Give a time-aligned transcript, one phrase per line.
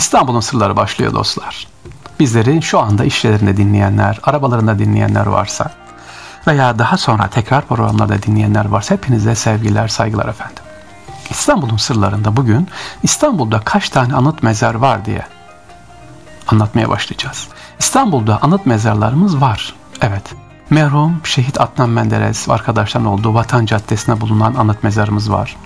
[0.00, 1.66] İstanbul'un sırları başlıyor dostlar.
[2.20, 5.70] Bizleri şu anda işlerinde dinleyenler, arabalarında dinleyenler varsa
[6.46, 10.62] veya daha sonra tekrar programlarda dinleyenler varsa hepinize sevgiler, saygılar efendim.
[11.30, 12.68] İstanbul'un sırlarında bugün
[13.02, 15.26] İstanbul'da kaç tane anıt mezar var diye
[16.48, 17.48] anlatmaya başlayacağız.
[17.78, 19.74] İstanbul'da anıt mezarlarımız var.
[20.00, 20.34] Evet.
[20.70, 25.56] Merhum Şehit Adnan Menderes arkadaşların olduğu Vatan Caddesi'ne bulunan anıt mezarımız var.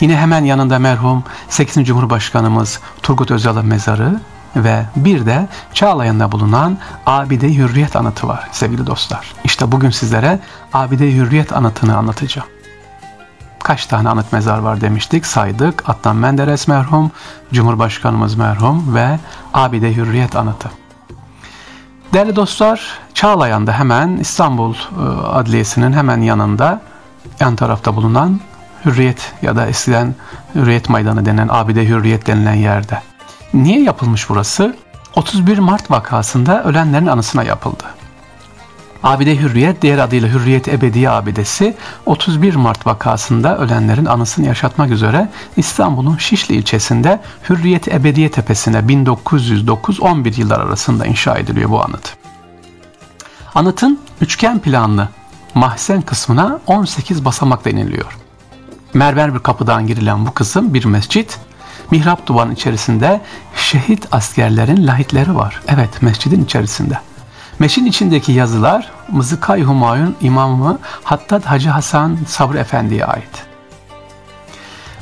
[0.00, 1.86] Yine hemen yanında merhum 8.
[1.86, 4.20] Cumhurbaşkanımız Turgut Özal'ın mezarı
[4.56, 9.34] ve bir de Çağlayan'da bulunan Abide Hürriyet anıtı var sevgili dostlar.
[9.44, 10.40] İşte bugün sizlere
[10.72, 12.48] Abide Hürriyet anıtını anlatacağım.
[13.62, 15.88] Kaç tane anıt mezar var demiştik saydık.
[15.88, 17.10] Adnan Menderes merhum,
[17.52, 19.18] Cumhurbaşkanımız merhum ve
[19.54, 20.70] Abide Hürriyet anıtı.
[22.12, 26.80] Değerli dostlar, Çağlayan'da hemen İstanbul e, Adliyesi'nin hemen yanında
[27.40, 28.40] yan tarafta bulunan
[28.84, 30.14] Hürriyet ya da eskiden
[30.54, 33.02] Hürriyet Meydanı denen Abide Hürriyet denilen yerde.
[33.54, 34.76] Niye yapılmış burası?
[35.16, 37.84] 31 Mart vakasında ölenlerin anısına yapıldı.
[39.02, 46.16] Abide Hürriyet, diğer adıyla Hürriyet Ebediye Abidesi 31 Mart vakasında ölenlerin anısını yaşatmak üzere İstanbul'un
[46.16, 52.16] Şişli ilçesinde Hürriyet Ebediye Tepesi'ne 1909-11 yıllar arasında inşa ediliyor bu anıt.
[53.54, 55.08] Anıtın üçgen planlı
[55.54, 58.19] mahzen kısmına 18 basamakla iniliyor.
[58.94, 61.38] Mermer bir kapıdan girilen bu kısım bir mescit,
[61.90, 63.20] mihrap duvarın içerisinde
[63.56, 65.60] şehit askerlerin lahitleri var.
[65.68, 66.98] Evet mescidin içerisinde.
[67.58, 73.44] Meşin içindeki yazılar Mızıkay Humayun İmamı Hattat Hacı Hasan Sabri Efendi'ye ait.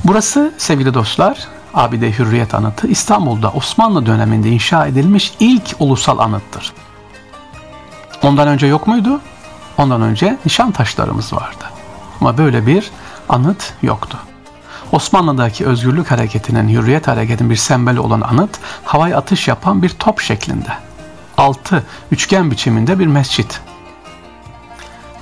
[0.05, 6.73] Burası sevgili dostlar Abide Hürriyet Anıtı İstanbul'da Osmanlı döneminde inşa edilmiş ilk ulusal anıttır.
[8.23, 9.21] Ondan önce yok muydu?
[9.79, 11.65] Ondan önce nişan taşlarımız vardı.
[12.21, 12.91] Ama böyle bir
[13.29, 14.19] anıt yoktu.
[14.93, 20.73] Osmanlı'daki özgürlük hareketinin, hürriyet hareketinin bir sembolü olan anıt, havai atış yapan bir top şeklinde.
[21.37, 23.61] Altı üçgen biçiminde bir mescit.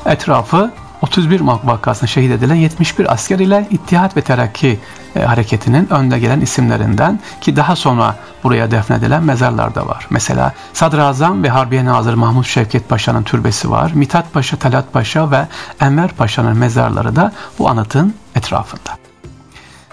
[0.07, 0.71] Etrafı
[1.03, 4.79] 31 Mart vakasında şehit edilen 71 asker ile İttihat ve Terakki
[5.17, 10.07] e, hareketinin önde gelen isimlerinden ki daha sonra buraya defnedilen mezarlar da var.
[10.11, 13.93] Mesela Sadrazam ve Harbiye Nazırı Mahmut Şevket Paşa'nın türbesi var.
[13.95, 15.47] Mithat Paşa, Talat Paşa ve
[15.81, 18.91] Enver Paşa'nın mezarları da bu anıtın etrafında.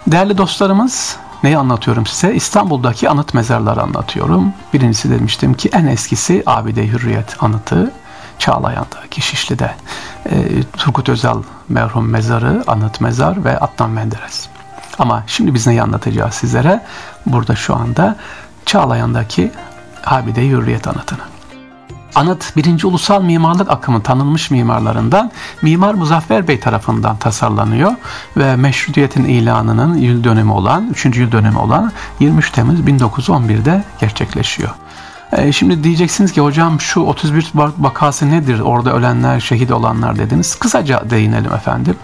[0.08, 2.36] Değerli dostlarımız neyi anlatıyorum size?
[2.36, 4.54] İstanbul'daki anıt mezarları anlatıyorum.
[4.74, 7.92] Birincisi demiştim ki en eskisi Abide Hürriyet anıtı.
[8.44, 9.72] Çağlayan'daki Şişli'de
[10.26, 14.48] e, Turgut Özal merhum mezarı, anıt mezar ve Adnan Menderes.
[15.00, 16.84] Ama şimdi biz neyi anlatacağız sizlere?
[17.26, 18.16] Burada şu anda
[18.66, 19.52] Çağlayan'daki
[20.06, 21.20] Abide Hürriyet anıtını.
[22.16, 25.32] Anıt birinci ulusal mimarlık akımı tanınmış mimarlarından
[25.62, 27.92] Mimar Muzaffer Bey tarafından tasarlanıyor
[28.38, 31.06] ve meşrutiyetin ilanının yıl dönümü olan 3.
[31.06, 34.70] yıl dönümü olan 23 Temmuz 1911'de gerçekleşiyor.
[35.38, 38.60] E, şimdi diyeceksiniz ki hocam şu 31 vakası nedir?
[38.60, 40.56] Orada ölenler, şehit olanlar dediniz.
[40.56, 41.96] Kısaca değinelim efendim.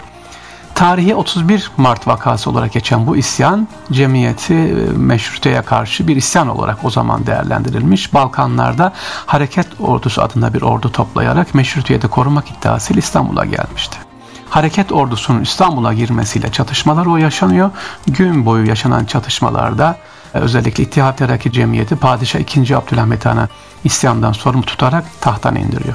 [0.74, 6.84] Tarihi 31 Mart vakası olarak geçen bu isyan cemiyeti e, meşruteye karşı bir isyan olarak
[6.84, 8.14] o zaman değerlendirilmiş.
[8.14, 8.92] Balkanlarda
[9.26, 14.09] Hareket Ordusu adında bir ordu toplayarak meşrutiyeti korumak iddiasıyla İstanbul'a gelmişti.
[14.50, 17.70] Hareket ordusunun İstanbul'a girmesiyle çatışmalar o yaşanıyor.
[18.06, 19.96] Gün boyu yaşanan çatışmalarda
[20.34, 22.76] e, özellikle İttihat Terakki Cemiyeti Padişah 2.
[22.76, 23.48] Abdülhamit Han'a
[23.84, 25.94] isyandan sorumlu tutarak tahttan indiriyor.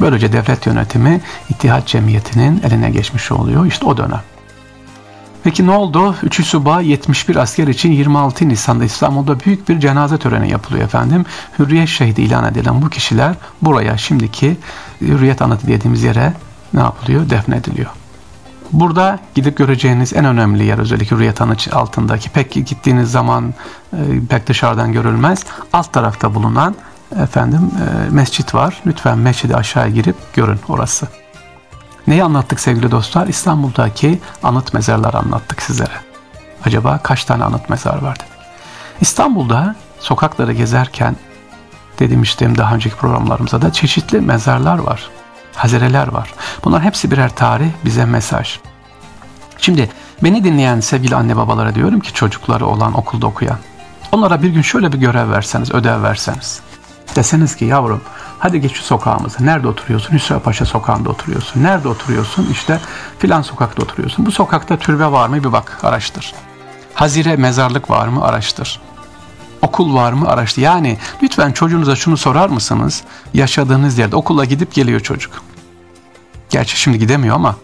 [0.00, 1.20] Böylece devlet yönetimi
[1.50, 3.66] İttihat Cemiyeti'nin eline geçmiş oluyor.
[3.66, 4.20] İşte o dönem.
[5.44, 6.14] Peki ne oldu?
[6.22, 6.46] 3.
[6.46, 11.24] Subay 71 asker için 26 Nisan'da İstanbul'da büyük bir cenaze töreni yapılıyor efendim.
[11.58, 14.56] Hürriyet şehidi ilan edilen bu kişiler buraya şimdiki
[15.00, 16.32] Hürriyet Anıtı dediğimiz yere
[16.74, 17.30] ne yapılıyor?
[17.30, 17.90] Defnediliyor.
[18.72, 23.54] Burada gidip göreceğiniz en önemli yer özellikle Hürriyet Anıtı altındaki pek gittiğiniz zaman
[23.92, 23.96] e,
[24.28, 25.44] pek dışarıdan görülmez.
[25.72, 26.74] Alt tarafta bulunan
[27.22, 28.82] efendim e, mescit var.
[28.86, 31.08] Lütfen mescidi aşağıya girip görün orası.
[32.06, 33.26] Neyi anlattık sevgili dostlar?
[33.26, 35.94] İstanbul'daki anıt mezarlar anlattık sizlere.
[36.64, 38.16] Acaba kaç tane anıt mezar var.
[39.00, 41.16] İstanbul'da sokakları gezerken
[41.98, 45.10] demiştim daha önceki programlarımızda da çeşitli mezarlar var.
[45.58, 46.34] Hazireler var.
[46.64, 48.58] Bunlar hepsi birer tarih, bize mesaj.
[49.58, 49.90] Şimdi
[50.22, 53.58] beni dinleyen sevgili anne babalara diyorum ki çocukları olan okulda okuyan.
[54.12, 56.60] Onlara bir gün şöyle bir görev verseniz, ödev verseniz.
[57.16, 58.00] Deseniz ki yavrum
[58.38, 59.44] hadi geç şu sokağımıza.
[59.44, 60.14] Nerede oturuyorsun?
[60.14, 61.62] Hüsrev Paşa sokağında oturuyorsun.
[61.62, 62.48] Nerede oturuyorsun?
[62.50, 62.80] İşte
[63.18, 64.26] filan sokakta oturuyorsun.
[64.26, 65.44] Bu sokakta türbe var mı?
[65.44, 66.34] Bir bak araştır.
[66.94, 68.24] Hazire mezarlık var mı?
[68.24, 68.80] Araştır.
[69.62, 70.28] Okul var mı?
[70.28, 70.62] Araştır.
[70.62, 73.02] Yani lütfen çocuğunuza şunu sorar mısınız?
[73.34, 75.47] Yaşadığınız yerde okula gidip geliyor çocuk.
[76.58, 77.56] Gerçi şimdi gidemiyor ama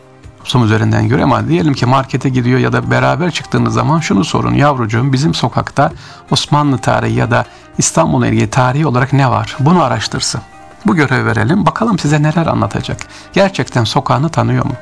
[0.44, 4.54] Som üzerinden görüyor ama diyelim ki markete gidiyor ya da beraber çıktığınız zaman şunu sorun
[4.54, 5.92] yavrucuğum bizim sokakta
[6.30, 7.44] Osmanlı tarihi ya da
[7.78, 9.56] İstanbul'la ilgili tarihi olarak ne var?
[9.60, 10.40] Bunu araştırsın.
[10.86, 13.06] Bu görev verelim bakalım size neler anlatacak.
[13.32, 14.74] Gerçekten sokağını tanıyor mu?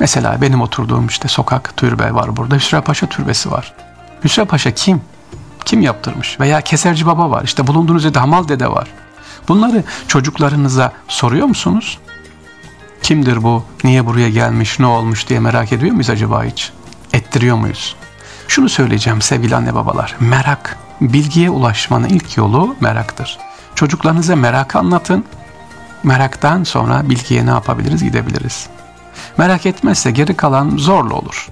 [0.00, 2.54] Mesela benim oturduğum işte sokak türbe var burada.
[2.54, 3.74] Hüsrev Paşa türbesi var.
[4.24, 5.00] Hüsrev Paşa kim?
[5.64, 6.40] Kim yaptırmış?
[6.40, 7.42] Veya Keserci Baba var.
[7.44, 8.88] İşte bulunduğunuz yerde Hamal Dede var.
[9.48, 11.98] Bunları çocuklarınıza soruyor musunuz?
[13.02, 13.64] Kimdir bu?
[13.84, 14.80] Niye buraya gelmiş?
[14.80, 16.72] Ne olmuş diye merak ediyor muyuz acaba hiç?
[17.12, 17.96] Ettiriyor muyuz?
[18.48, 20.16] Şunu söyleyeceğim sevgili anne babalar.
[20.20, 23.38] Merak, bilgiye ulaşmanın ilk yolu meraktır.
[23.74, 25.24] Çocuklarınıza merakı anlatın.
[26.02, 28.66] Meraktan sonra bilgiye ne yapabiliriz gidebiliriz.
[29.38, 31.48] Merak etmezse geri kalan zorlu olur.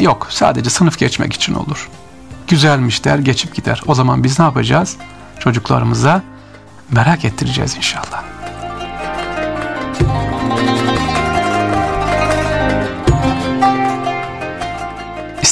[0.00, 1.88] Yok sadece sınıf geçmek için olur.
[2.48, 3.82] Güzelmiş der geçip gider.
[3.86, 4.96] O zaman biz ne yapacağız?
[5.38, 6.22] Çocuklarımıza
[6.90, 8.22] merak ettireceğiz inşallah.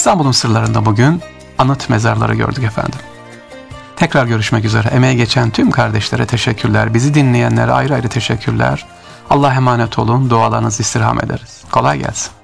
[0.02, 1.22] İstanbul'un sırlarında bugün
[1.58, 2.98] anıt mezarları gördük efendim.
[3.96, 4.88] Tekrar görüşmek üzere.
[4.88, 6.94] Emeğe geçen tüm kardeşlere teşekkürler.
[6.94, 8.86] Bizi dinleyenlere ayrı ayrı teşekkürler.
[9.30, 10.30] Allah emanet olun.
[10.30, 11.62] Dualarınızı istirham ederiz.
[11.70, 12.41] Kolay gelsin.